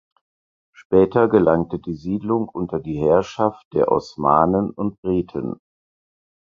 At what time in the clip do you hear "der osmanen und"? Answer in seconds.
3.73-4.99